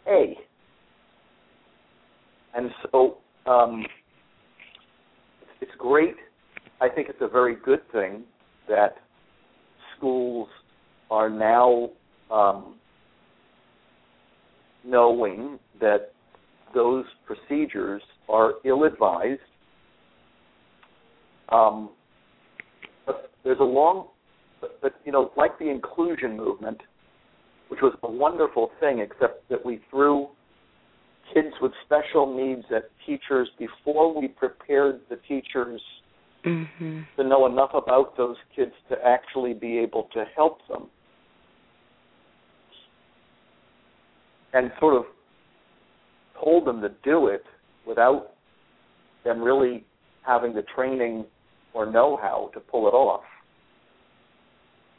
[0.07, 0.37] A.
[2.55, 3.85] And so um,
[5.61, 6.15] it's great.
[6.81, 8.23] I think it's a very good thing
[8.67, 8.95] that
[9.97, 10.47] schools
[11.11, 11.89] are now
[12.31, 12.75] um,
[14.85, 16.13] knowing that
[16.73, 19.41] those procedures are ill-advised.
[21.49, 21.89] Um,
[23.05, 24.07] but there's a long,
[24.61, 26.79] but, but you know, like the inclusion movement,
[27.69, 30.27] which was a wonderful thing, except that we threw
[31.33, 35.81] kids with special needs at teachers before we prepared the teachers
[36.45, 37.01] mm-hmm.
[37.15, 40.87] to know enough about those kids to actually be able to help them.
[44.53, 45.03] And sort of
[46.43, 47.43] told them to do it
[47.85, 48.31] without
[49.23, 49.85] them really
[50.23, 51.25] having the training
[51.73, 53.21] or know how to pull it off.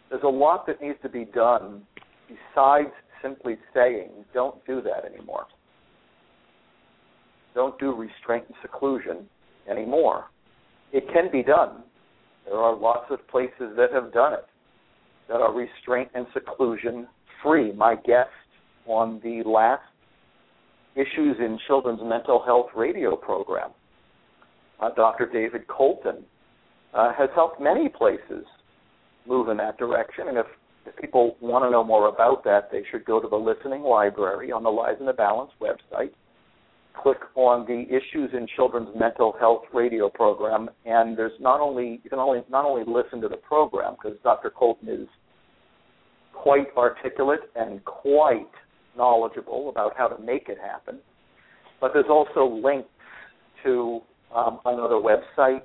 [0.08, 1.82] There's a lot that needs to be done
[2.54, 2.90] besides
[3.22, 5.46] simply saying, don't do that anymore.
[7.54, 9.28] Don't do restraint and seclusion
[9.70, 10.26] anymore.
[10.92, 11.82] It can be done.
[12.46, 14.46] There are lots of places that have done it
[15.28, 17.06] that are restraint and seclusion
[17.42, 17.72] free.
[17.72, 18.30] My guest
[18.86, 19.82] on the last
[20.96, 23.70] Issues in Children's Mental Health radio program,
[24.80, 25.30] uh, Dr.
[25.32, 26.24] David Colton,
[26.92, 28.44] uh, has helped many places
[29.26, 30.26] move in that direction.
[30.28, 30.46] And if,
[30.86, 34.50] if people want to know more about that, they should go to the listening library
[34.50, 36.10] on the Lives in the Balance website,
[37.00, 42.10] click on the Issues in Children's Mental Health radio program, and there's not only you
[42.10, 44.50] can only not only listen to the program because Dr.
[44.50, 45.08] Colton is
[46.32, 48.50] quite articulate and quite
[48.96, 50.98] knowledgeable about how to make it happen,
[51.80, 52.88] but there's also links
[53.64, 54.00] to
[54.34, 55.64] um, another website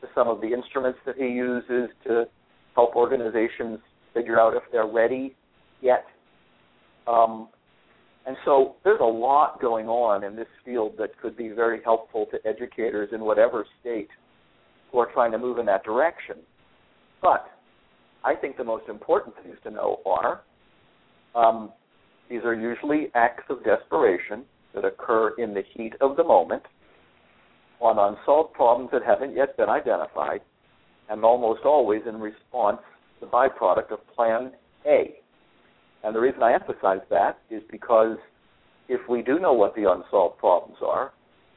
[0.00, 2.24] to some of the instruments that he uses to
[2.74, 3.78] help organizations
[4.16, 5.34] figure out if they're ready
[5.80, 6.04] yet.
[7.06, 7.48] Um,
[8.26, 12.26] and so there's a lot going on in this field that could be very helpful
[12.32, 14.08] to educators in whatever state
[14.90, 16.36] who are trying to move in that direction.
[17.22, 17.46] But
[18.24, 20.42] I think the most important things to know are
[21.36, 21.72] um,
[22.28, 26.62] these are usually acts of desperation that occur in the heat of the moment
[27.80, 30.40] on unsolved problems that haven't yet been identified,
[31.08, 32.80] and almost always in response
[33.20, 34.52] the byproduct of Plan
[34.86, 35.14] A.
[36.04, 38.16] And the reason I emphasize that is because
[38.88, 41.12] if we do know what the unsolved problems are,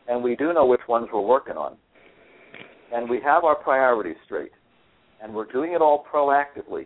[0.08, 1.78] and we do know which ones we're working on,
[2.94, 4.52] and we have our priorities straight,
[5.22, 6.86] and we're doing it all proactively,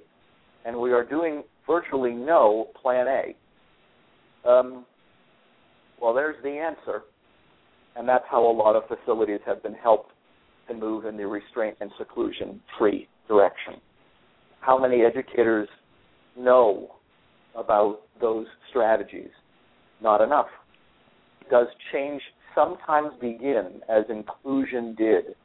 [0.66, 4.86] and we are doing virtually no Plan A, um,
[6.02, 7.04] well, there's the answer.
[7.96, 10.12] And that's how a lot of facilities have been helped
[10.68, 13.76] to move in the restraint and seclusion free direction.
[14.66, 15.68] How many educators
[16.38, 16.96] know
[17.56, 19.30] about those strategies?
[20.02, 20.48] Not enough.
[21.52, 22.22] Does change
[22.56, 25.36] sometimes begin, as inclusion did,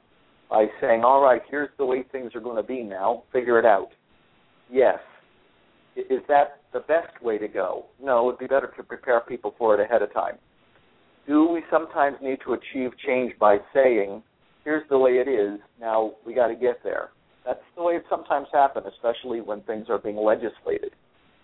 [0.50, 3.64] by saying, all right, here's the way things are going to be now, figure it
[3.64, 3.88] out?
[4.70, 4.98] Yes.
[5.96, 7.86] Is that the best way to go?
[8.00, 10.36] No, it would be better to prepare people for it ahead of time
[11.28, 14.22] do we sometimes need to achieve change by saying,
[14.64, 17.10] here's the way it is, now we got to get there?
[17.48, 20.90] That's the way it sometimes happens, especially when things are being legislated.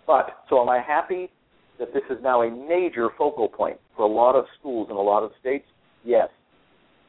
[0.07, 1.31] But, so am I happy
[1.79, 5.01] that this is now a major focal point for a lot of schools in a
[5.01, 5.65] lot of states?
[6.05, 6.29] Yes.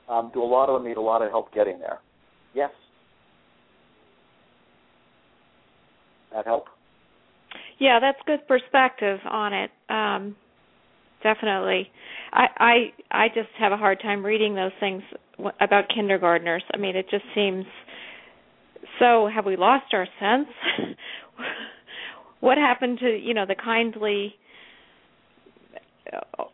[0.07, 1.99] Um, do a lot of them need a lot of help getting there?
[2.53, 2.69] Yes.
[6.31, 6.67] That help?
[7.79, 9.71] Yeah, that's good perspective on it.
[9.89, 10.37] Um,
[11.21, 11.89] definitely.
[12.31, 12.75] I I
[13.11, 15.03] I just have a hard time reading those things
[15.59, 16.63] about kindergartners.
[16.73, 17.65] I mean, it just seems
[18.99, 19.29] so.
[19.33, 20.47] Have we lost our sense?
[22.39, 24.35] what happened to you know the kindly?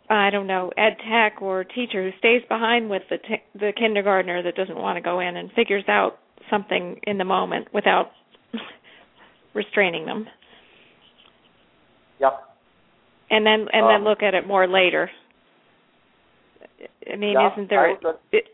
[0.10, 4.44] I don't know, ed tech or teacher who stays behind with the t- the kindergartner
[4.44, 8.12] that doesn't want to go in and figures out something in the moment without
[9.54, 10.28] restraining them.
[12.20, 12.34] Yep.
[13.30, 15.10] And then and um, then look at it more later.
[17.12, 17.96] I mean, yeah, isn't there a,
[18.32, 18.46] it,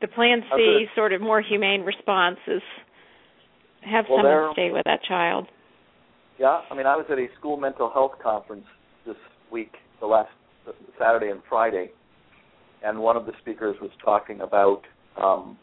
[0.00, 2.62] the plan C sort of more humane response is
[3.90, 5.46] have well, someone stay with that child.
[6.38, 8.66] Yeah, I mean, I was at a school mental health conference
[9.06, 9.16] this
[9.50, 10.30] week, the last
[10.98, 11.90] Saturday and Friday,
[12.84, 14.82] and one of the speakers was talking about
[15.20, 15.56] um,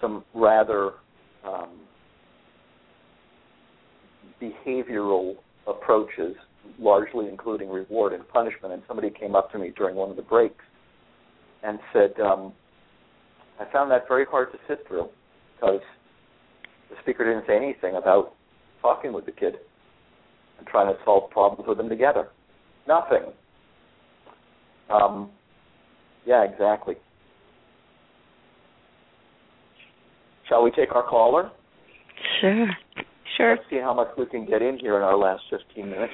[0.00, 0.92] some rather
[1.46, 1.80] um,
[4.40, 5.34] behavioral
[5.66, 6.34] approaches,
[6.78, 8.74] largely including reward and punishment.
[8.74, 10.64] And somebody came up to me during one of the breaks
[11.62, 12.52] and said, um,
[13.60, 15.08] I found that very hard to sit through
[15.54, 15.80] because
[16.92, 18.34] the speaker didn't say anything about
[18.80, 19.54] talking with the kid
[20.58, 22.28] and trying to solve problems with them together.
[22.86, 23.32] Nothing.
[24.90, 25.30] Um,
[26.26, 26.96] yeah, exactly.
[30.48, 31.50] Shall we take our caller?
[32.40, 32.66] Sure.
[33.36, 33.56] Sure.
[33.56, 36.12] Let's see how much we can get in here in our last 15 minutes.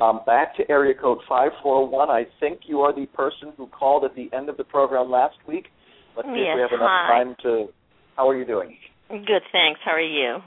[0.00, 2.10] Um, back to area code 541.
[2.10, 5.36] I think you are the person who called at the end of the program last
[5.48, 5.66] week.
[6.16, 7.24] Let's see yes, if we have enough hi.
[7.24, 7.66] time to.
[8.16, 8.76] How are you doing?
[9.08, 9.80] Good, thanks.
[9.84, 10.38] How are you?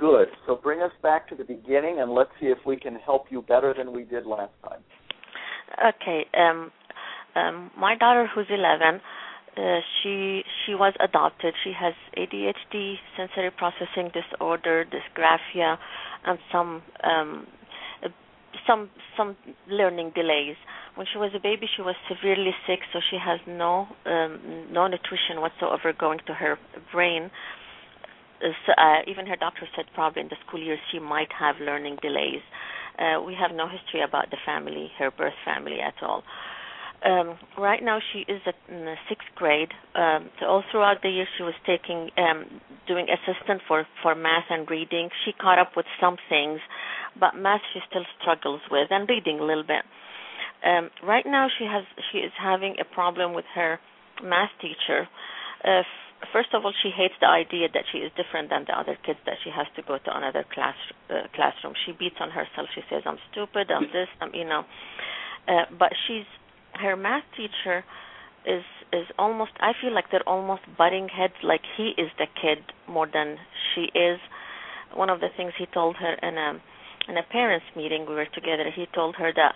[0.00, 0.28] Good.
[0.46, 3.42] So bring us back to the beginning and let's see if we can help you
[3.42, 4.80] better than we did last time.
[5.78, 6.26] Okay.
[6.36, 6.70] Um,
[7.34, 9.00] um, my daughter, who's 11,
[9.56, 11.54] uh, she she was adopted.
[11.62, 15.76] She has ADHD, sensory processing disorder, dysgraphia,
[16.24, 17.46] and some um,
[18.02, 18.08] uh,
[18.66, 19.36] some some
[19.68, 20.56] learning delays.
[20.94, 24.86] When she was a baby, she was severely sick, so she has no um, no
[24.86, 26.58] nutrition whatsoever going to her
[26.90, 27.30] brain.
[28.42, 32.42] Uh, even her doctor said probably in the school year she might have learning delays.
[32.98, 36.22] Uh, we have no history about the family, her birth family at all.
[37.04, 39.70] Um, right now she is in the sixth grade.
[39.94, 44.46] Um, so all throughout the year she was taking, um, doing assistant for for math
[44.50, 45.08] and reading.
[45.24, 46.60] She caught up with some things,
[47.18, 49.82] but math she still struggles with, and reading a little bit.
[50.64, 53.80] Um, right now she has she is having a problem with her
[54.22, 55.08] math teacher.
[55.64, 55.82] Uh,
[56.32, 59.18] first of all, she hates the idea that she is different than the other kids.
[59.26, 60.76] That she has to go to another class
[61.10, 61.74] uh, classroom.
[61.86, 62.68] She beats on herself.
[62.74, 63.70] She says, "I'm stupid.
[63.70, 64.08] I'm this.
[64.20, 64.64] I'm you know."
[65.48, 66.28] Uh, but she's
[66.74, 67.84] her math teacher
[68.46, 72.58] is is almost I feel like they're almost butting heads like he is the kid
[72.88, 73.38] more than
[73.74, 74.20] she is.
[74.94, 76.60] One of the things he told her in a
[77.08, 79.54] in a parents meeting we were together, he told her that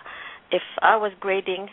[0.51, 1.69] if I was grading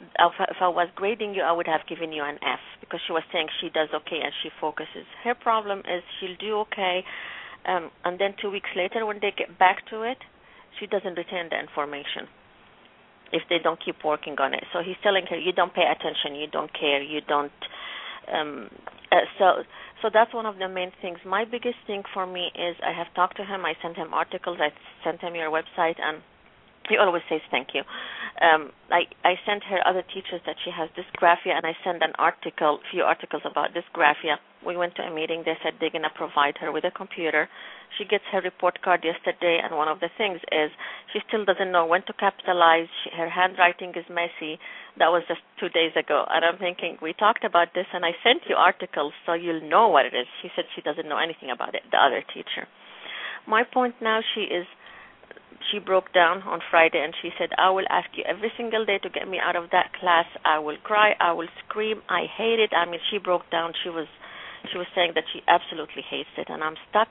[0.00, 3.22] if I was grading you I would have given you an F because she was
[3.32, 5.06] saying she does okay and she focuses.
[5.24, 7.04] Her problem is she'll do okay
[7.66, 10.18] um and then 2 weeks later when they get back to it,
[10.78, 12.28] she doesn't retain the information
[13.32, 14.64] if they don't keep working on it.
[14.72, 17.52] So he's telling her, you don't pay attention, you don't care, you don't.
[18.32, 18.70] Um,
[19.10, 19.44] uh, so,
[20.02, 21.18] so that's one of the main things.
[21.26, 23.64] My biggest thing for me is I have talked to him.
[23.64, 24.58] I sent him articles.
[24.60, 24.68] I
[25.04, 26.22] sent him your website, and
[26.88, 27.82] he always says thank you.
[28.40, 32.12] Um, I I sent her other teachers that she has dysgraphia, and I sent an
[32.18, 34.38] article, few articles about dysgraphia.
[34.64, 35.42] We went to a meeting.
[35.44, 37.48] They said they're gonna provide her with a computer.
[37.96, 40.70] She gets her report card yesterday, and one of the things is
[41.12, 42.86] she still doesn't know when to capitalize.
[43.02, 44.60] She, her handwriting is messy.
[44.98, 48.12] That was just two days ago, and I'm thinking we talked about this, and I
[48.22, 50.26] sent you articles so you'll know what it is.
[50.42, 51.82] She said she doesn't know anything about it.
[51.90, 52.68] The other teacher.
[53.48, 54.66] My point now, she is
[55.70, 58.98] she broke down on Friday and she said, I will ask you every single day
[58.98, 60.26] to get me out of that class.
[60.44, 62.70] I will cry, I will scream, I hate it.
[62.74, 63.72] I mean she broke down.
[63.82, 64.06] She was
[64.72, 67.08] she was saying that she absolutely hates it and I'm stuck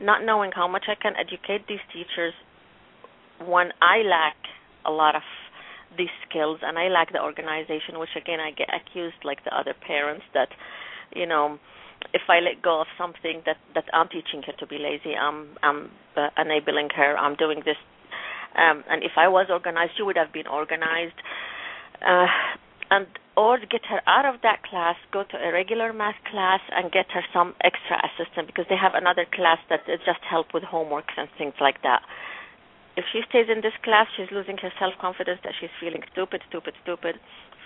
[0.00, 2.32] not knowing how much I can educate these teachers
[3.44, 4.36] when I lack
[4.86, 5.22] a lot of
[5.96, 9.74] these skills and I lack the organization, which again I get accused like the other
[9.74, 10.48] parents that,
[11.14, 11.58] you know,
[12.12, 15.56] if I let go of something that that I'm teaching her to be lazy, I'm
[15.62, 17.16] I'm uh, enabling her.
[17.16, 17.78] I'm doing this,
[18.56, 21.18] um, and if I was organized, she would have been organized.
[22.00, 22.26] Uh,
[22.90, 26.90] and or get her out of that class, go to a regular math class, and
[26.90, 30.64] get her some extra assistance because they have another class that is just help with
[30.64, 32.02] homeworks and things like that.
[32.96, 36.42] If she stays in this class, she's losing her self confidence that she's feeling stupid,
[36.50, 37.16] stupid, stupid.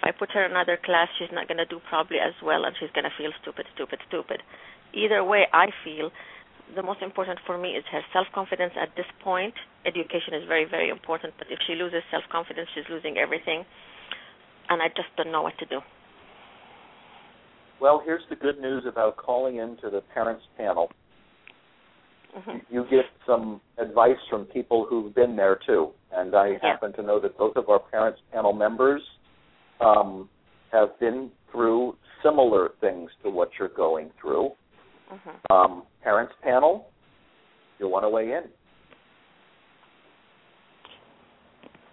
[0.04, 2.76] I put her in another class, she's not going to do probably as well, and
[2.78, 4.42] she's going to feel stupid, stupid, stupid.
[4.92, 6.10] Either way, I feel
[6.76, 9.54] the most important for me is her self confidence at this point.
[9.86, 13.64] Education is very, very important, but if she loses self confidence, she's losing everything.
[14.68, 15.80] And I just don't know what to do.
[17.80, 20.90] Well, here's the good news about calling into the parents panel.
[22.36, 22.74] Mm-hmm.
[22.74, 26.72] You get some advice from people who've been there too, and I Yeah.
[26.72, 29.02] happen to know that both of our parents panel members
[29.80, 30.28] um,
[30.72, 34.50] have been through similar things to what you're going through.
[35.12, 35.52] Mm-hmm.
[35.52, 36.88] Um, parents panel,
[37.78, 38.44] you want to weigh in?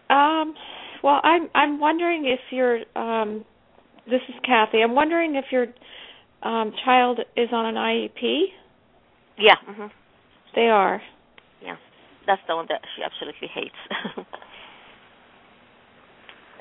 [0.09, 0.53] Um,
[1.03, 3.45] well, I'm I'm wondering if your um,
[4.05, 4.81] this is Kathy.
[4.81, 5.67] I'm wondering if your
[6.43, 8.43] um, child is on an IEP.
[9.37, 9.55] Yeah.
[9.65, 9.87] hmm
[10.55, 11.01] They are.
[11.63, 11.75] Yeah.
[12.27, 14.27] That's the one that she absolutely hates.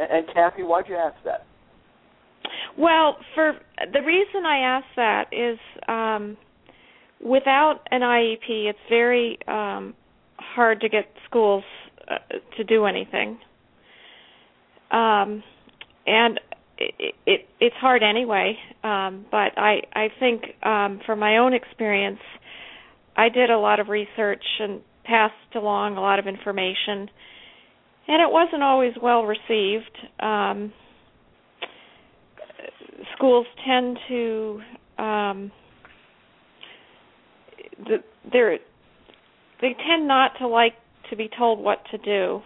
[0.01, 1.47] And, and Kathy, why'd you ask that?
[2.79, 3.53] Well, for
[3.93, 6.37] the reason I ask that is um,
[7.23, 9.95] without an IEP, it's very um,
[10.39, 11.65] hard to get schools
[12.09, 12.17] uh,
[12.57, 13.39] to do anything.
[14.91, 15.43] Um,
[16.07, 16.41] and
[16.79, 18.57] it, it it's hard anyway.
[18.83, 22.21] Um, but I I think um, from my own experience,
[23.17, 27.11] I did a lot of research and passed along a lot of information,
[28.11, 29.97] and it wasn't always well received.
[30.19, 30.73] Um,
[33.17, 34.61] schools tend to
[34.99, 35.53] um,
[37.79, 37.99] the,
[38.33, 38.59] they're
[39.61, 40.73] they tend not to like
[41.11, 42.41] to be told what to do.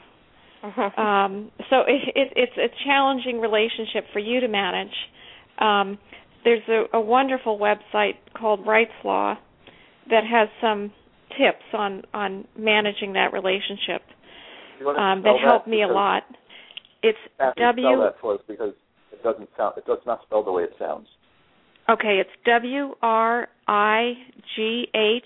[0.65, 0.99] Mhm.
[0.99, 4.95] Um, so it, it, it's a challenging relationship for you to manage.
[5.59, 5.99] Um,
[6.45, 9.37] there's a, a wonderful website called Rights Law
[10.11, 10.93] that has some
[11.39, 14.14] tips on on managing that relationship You want to
[14.87, 16.22] um, that helped me a lot.
[17.03, 17.87] It's Kathy, W.
[17.87, 18.72] spell that for us because
[19.12, 19.74] it doesn't sound.
[19.76, 21.07] It does not spell the way it sounds.
[21.89, 24.14] Okay, it's W R I
[24.57, 25.22] G H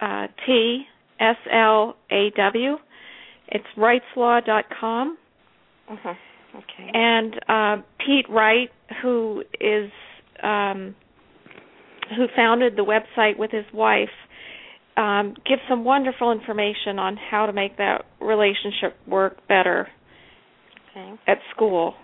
[0.00, 0.84] uh, T
[1.20, 2.76] S L A W.
[3.48, 5.18] It's wrightslaw.com.
[5.90, 6.16] Mhm.
[6.54, 6.90] Okay.
[6.92, 8.70] And uh, Pete Wright,
[9.02, 9.90] who is
[10.42, 10.94] um,
[12.16, 14.10] who founded the website with his wife,
[14.96, 19.88] um, gives some wonderful information on how to make that relationship work better
[20.90, 21.14] Okay.
[21.26, 21.94] at school.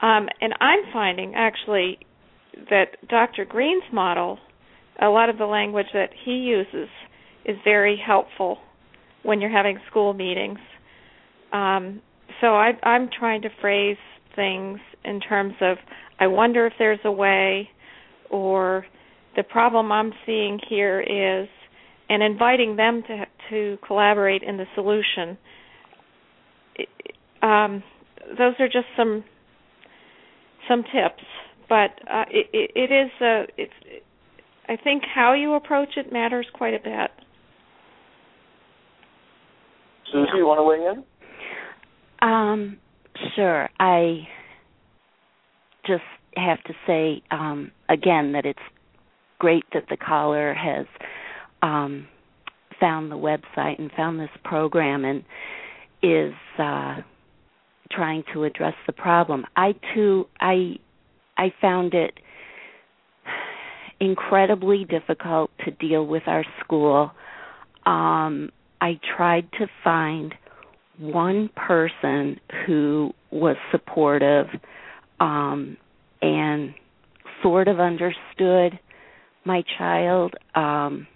[0.00, 1.98] Um, and I'm finding actually
[2.70, 3.44] that Dr.
[3.44, 4.38] Greene's model,
[5.00, 6.88] a lot of the language that he uses
[7.44, 8.58] is very helpful
[9.22, 10.58] when you're having school meetings.
[11.52, 12.00] Um,
[12.40, 13.96] so I, I'm trying to phrase
[14.34, 15.76] things in terms of
[16.20, 17.68] I wonder if there's a way,
[18.30, 18.84] or
[19.36, 21.48] the problem I'm seeing here is,
[22.08, 25.38] and inviting them to to collaborate in the solution.
[26.76, 26.88] It-
[27.42, 27.82] Um,
[28.36, 29.24] those are just some
[30.66, 31.22] some tips,
[31.68, 33.72] but uh, it, it, it is a it's.
[34.68, 37.10] I think how you approach it matters quite a bit.
[40.12, 42.28] Susie, you want to weigh in?
[42.28, 42.78] Um,
[43.34, 43.68] sure.
[43.78, 44.26] I
[45.86, 46.02] just
[46.36, 48.58] have to say um, again that it's
[49.38, 50.86] great that the caller has
[51.62, 52.06] um,
[52.80, 55.24] found the website and found this program and
[56.02, 56.96] is uh,
[57.90, 59.44] trying to address the problem.
[59.56, 60.76] I too, I,
[61.36, 62.14] I found it
[64.00, 67.10] incredibly difficult to deal with our school.
[67.84, 68.50] Um,
[68.80, 70.34] I tried to find
[70.98, 74.46] one person who was supportive
[75.20, 75.76] um
[76.22, 76.74] and
[77.42, 78.78] sort of understood
[79.44, 81.06] my child um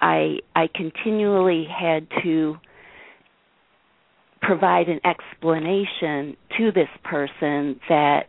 [0.00, 2.56] i i continually had to
[4.40, 8.24] provide an explanation to this person that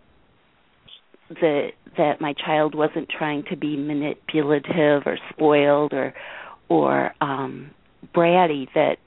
[1.29, 6.13] that that my child wasn't trying to be manipulative or spoiled or
[6.69, 7.71] or um
[8.15, 8.97] bratty that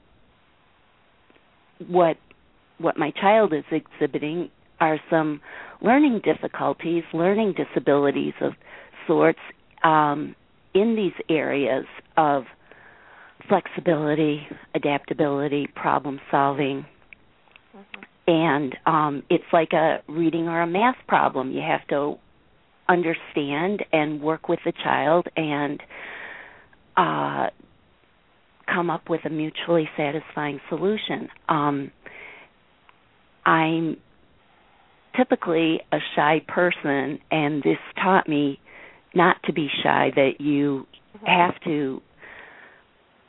[1.87, 2.17] what
[2.77, 4.49] what my child is exhibiting
[4.79, 5.39] are some
[5.81, 8.53] learning difficulties, learning disabilities of
[9.07, 9.39] sorts
[9.83, 10.35] um,
[10.73, 11.85] in these areas
[12.17, 12.43] of
[13.47, 16.85] flexibility, adaptability, problem solving.
[18.25, 21.51] And um, it's like a reading or a math problem.
[21.51, 22.15] You have to
[22.87, 25.81] understand and work with the child and
[26.95, 27.47] uh,
[28.73, 31.27] come up with a mutually satisfying solution.
[31.49, 31.91] Um,
[33.45, 33.97] I'm
[35.17, 38.59] typically a shy person, and this taught me
[39.13, 40.11] not to be shy.
[40.15, 40.85] That you
[41.25, 42.01] have to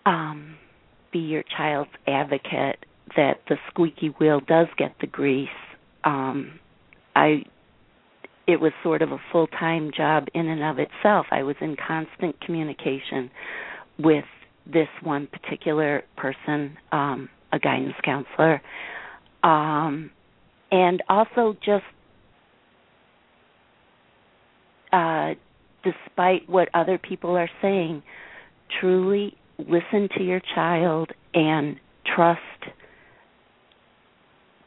[0.06, 0.56] um,
[1.12, 2.84] be your child's advocate.
[3.16, 5.48] That the squeaky wheel does get the grease.
[6.04, 6.58] Um,
[7.14, 7.44] I
[8.46, 11.26] it was sort of a full time job in and of itself.
[11.30, 13.30] I was in constant communication
[13.98, 14.24] with
[14.66, 18.60] this one particular person, um, a guidance counselor,
[19.42, 20.10] um,
[20.70, 21.84] and also just
[24.92, 25.34] uh,
[25.84, 28.02] despite what other people are saying,
[28.80, 31.76] truly listen to your child and
[32.14, 32.40] trust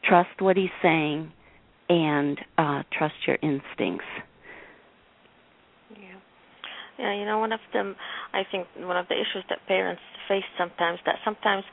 [0.04, 1.30] trust what he's saying
[1.88, 4.06] and uh, trust your instincts.
[5.90, 6.16] Yeah,
[6.98, 7.14] yeah.
[7.14, 7.94] You know, one of them,
[8.32, 11.64] I think, one of the issues that parents face sometimes that sometimes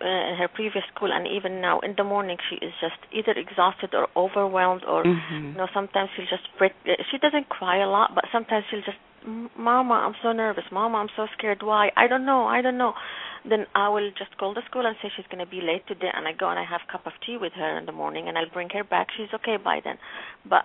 [0.00, 3.32] uh, in her previous school and even now in the morning she is just either
[3.32, 5.52] exhausted or overwhelmed or mm-hmm.
[5.52, 6.72] you know sometimes she'll just break
[7.10, 8.98] she doesn't cry a lot but sometimes she'll just
[9.56, 10.64] mama i'm so nervous.
[10.70, 11.62] Mama i'm so scared.
[11.62, 11.90] Why?
[11.96, 12.44] I don't know.
[12.44, 12.94] I don't know.
[13.48, 16.10] Then i will just call the school and say she's going to be late today
[16.12, 18.28] and i go and i have a cup of tea with her in the morning
[18.28, 19.08] and i'll bring her back.
[19.16, 19.96] She's okay by then.
[20.48, 20.64] But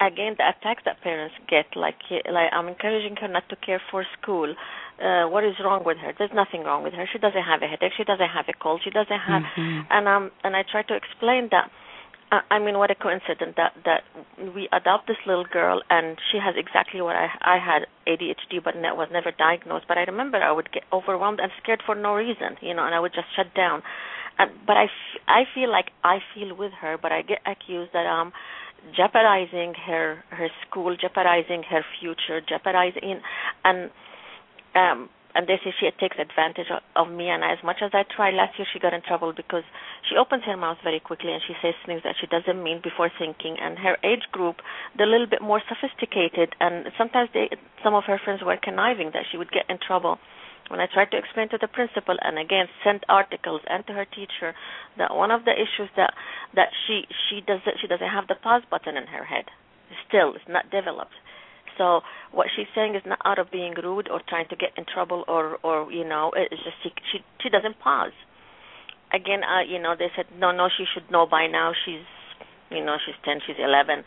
[0.00, 4.04] again the attacks that parents get like like i'm encouraging her not to care for
[4.20, 4.54] school
[5.02, 7.66] uh what is wrong with her there's nothing wrong with her she doesn't have a
[7.66, 9.80] headache she doesn't have a cold she doesn't have mm-hmm.
[9.90, 11.70] and um and i try to explain that
[12.50, 14.02] I mean, what a coincidence that that
[14.54, 18.74] we adopt this little girl, and she has exactly what I I had ADHD, but
[18.82, 19.86] that was never diagnosed.
[19.86, 22.94] But I remember I would get overwhelmed and scared for no reason, you know, and
[22.94, 23.82] I would just shut down.
[24.38, 27.92] And but I f- I feel like I feel with her, but I get accused
[27.92, 28.32] that I'm
[28.96, 33.20] jeopardizing her her school, jeopardizing her future, jeopardizing
[33.64, 33.90] and
[34.74, 37.28] um and they say she takes advantage of, me.
[37.28, 39.66] And as much as I tried last year, she got in trouble because
[40.08, 43.10] she opens her mouth very quickly and she says things that she doesn't mean before
[43.10, 43.58] thinking.
[43.60, 44.62] And her age group,
[44.96, 47.50] they're a little bit more sophisticated, and sometimes they,
[47.82, 50.18] some of her friends were conniving that she would get in trouble.
[50.70, 54.06] When I tried to explain to the principal and again sent articles and to her
[54.06, 54.54] teacher
[54.96, 56.14] that one of the issues that
[56.54, 59.44] that she she doesn't she doesn't have the pause button in her head.
[60.08, 61.12] Still, it's not developed
[61.78, 62.00] so
[62.32, 65.24] what she's saying is not out of being rude or trying to get in trouble
[65.28, 68.16] or or you know it's just she she, she doesn't pause.
[69.12, 71.72] Again, uh, you know they said no no she should know by now.
[71.84, 72.06] She's
[72.70, 74.02] you know she's 10 she's 11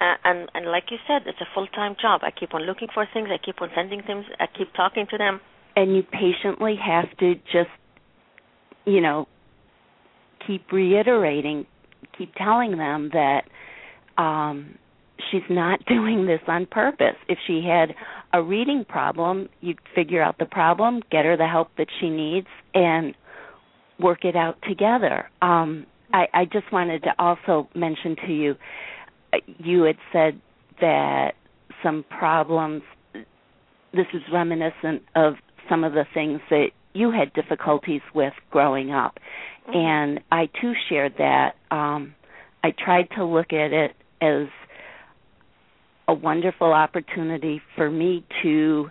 [0.00, 2.20] uh, and and like you said it's a full time job.
[2.22, 3.28] I keep on looking for things.
[3.30, 4.24] I keep on sending things.
[4.38, 5.40] I keep talking to them.
[5.74, 7.70] And you patiently have to just
[8.84, 9.26] you know
[10.46, 11.66] keep reiterating
[12.16, 13.42] keep telling them that
[14.22, 14.78] um
[15.30, 17.16] she's not doing this on purpose.
[17.28, 17.94] If she had
[18.32, 22.48] a reading problem, you'd figure out the problem, get her the help that she needs,
[22.74, 23.14] and
[23.98, 25.30] work it out together.
[25.42, 28.54] Um, I, I just wanted to also mention to you,
[29.32, 30.40] uh, you had said
[30.80, 31.32] that
[31.82, 32.82] some problems.
[33.92, 35.34] This is reminiscent of
[35.70, 39.18] some of the things that you had difficulties with growing up,
[39.68, 39.76] mm-hmm.
[39.76, 41.54] and I too shared that.
[41.70, 42.14] Um,
[42.62, 44.48] I tried to look at it as
[46.08, 48.88] a wonderful opportunity for me to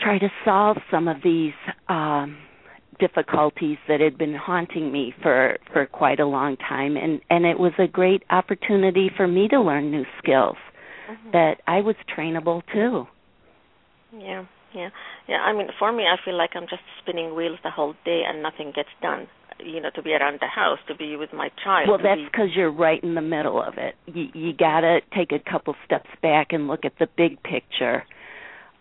[0.00, 1.52] try to solve some of these
[1.88, 2.36] um,
[2.98, 7.58] difficulties that had been haunting me for for quite a long time and and it
[7.58, 10.56] was a great opportunity for me to learn new skills
[11.10, 11.30] mm-hmm.
[11.32, 13.06] that I was trainable too.
[14.16, 14.44] Yeah,
[14.74, 14.90] yeah.
[15.28, 18.22] Yeah, I mean for me I feel like I'm just spinning wheels the whole day
[18.26, 19.26] and nothing gets done
[19.64, 22.48] you know to be around the house to be with my child well that's because
[22.48, 22.56] be...
[22.56, 26.10] you're right in the middle of it you you got to take a couple steps
[26.22, 28.04] back and look at the big picture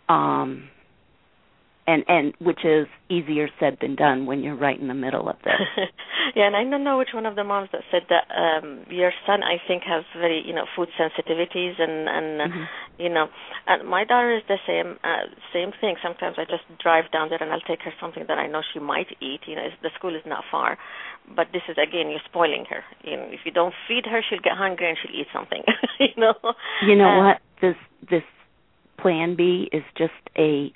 [0.09, 0.69] um
[1.85, 5.35] and and which is easier said than done when you're right in the middle of
[5.43, 5.59] this.
[6.35, 9.11] yeah, and I don't know which one of the moms that said that um your
[9.27, 12.63] son I think has very you know food sensitivities and and uh, mm-hmm.
[13.01, 13.27] you know
[13.67, 15.95] and my daughter is the same uh, same thing.
[16.01, 18.79] Sometimes I just drive down there and I'll take her something that I know she
[18.79, 19.41] might eat.
[19.45, 20.77] You know, the school is not far,
[21.35, 22.83] but this is again you're spoiling her.
[23.03, 25.63] You know, if you don't feed her, she'll get hungry and she'll eat something.
[25.99, 26.35] you know.
[26.87, 27.75] You know uh, what this
[28.09, 28.23] this
[28.99, 30.71] plan B is just a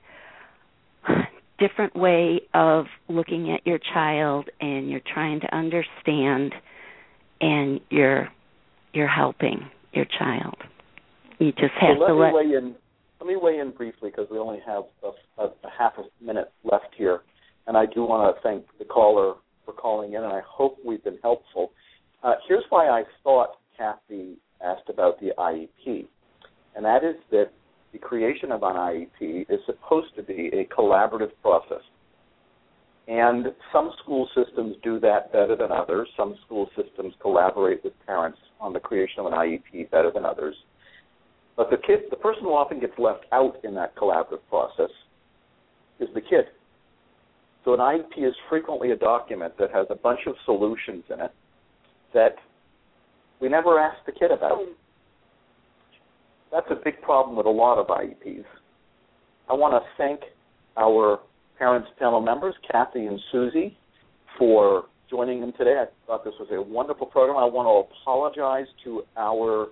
[1.59, 6.53] different way of looking at your child and you're trying to understand
[7.41, 8.29] and you're
[8.93, 10.55] you're helping your child.
[11.39, 12.75] You just have let to let me weigh in.
[13.19, 16.51] Let me weigh in briefly because we only have a, a, a half a minute
[16.63, 17.21] left here,
[17.65, 19.35] and I do want to thank the caller
[19.65, 21.71] for calling in, and I hope we've been helpful.
[22.23, 26.07] Uh, here's why I thought Kathy asked about the IEP,
[26.75, 27.51] and that is that
[27.93, 31.81] the creation of an IEP is supposed to be a collaborative process.
[33.07, 36.09] And some school systems do that better than others.
[36.17, 40.55] Some school systems collaborate with parents on the creation of an IEP better than others.
[41.55, 44.91] But the kid, the person who often gets left out in that collaborative process
[45.99, 46.45] is the kid.
[47.63, 51.31] So an IEP is frequently a document that has a bunch of solutions in it
[52.13, 52.35] that
[53.39, 54.59] we never ask the kid about.
[56.51, 58.45] That's a big problem with a lot of IEPs.
[59.49, 60.21] I want to thank
[60.77, 61.19] our
[61.57, 63.77] parents panel members, Kathy and Susie,
[64.37, 65.81] for joining them today.
[65.81, 67.37] I thought this was a wonderful program.
[67.37, 69.67] I want to apologize to our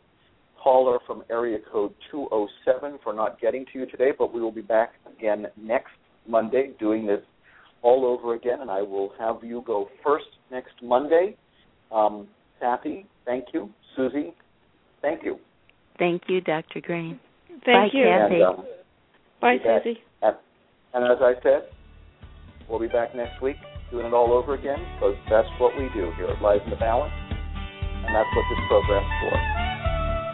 [0.61, 4.61] caller from area code 207 for not getting to you today, but we will be
[4.61, 5.91] back again next
[6.27, 7.21] Monday doing this
[7.81, 11.35] all over again, and I will have you go first next Monday.
[11.91, 12.27] Um,
[12.59, 13.69] Kathy, thank you.
[13.95, 14.33] Susie,
[15.01, 15.37] thank you.
[15.97, 16.81] Thank you, Dr.
[16.81, 17.19] Greene.
[17.65, 18.05] Thank Bye, you.
[18.05, 18.35] Kathy.
[18.35, 18.65] And, um,
[19.41, 19.57] Bye.
[19.63, 19.99] Susie.
[20.21, 20.35] and,
[20.93, 21.69] and as I said,
[22.69, 23.57] we'll be back next week
[23.91, 26.75] doing it all over again because that's what we do here at Lives in the
[26.75, 29.33] Balance, and that's what this program's for.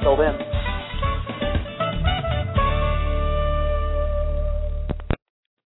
[0.02, 0.36] Till then,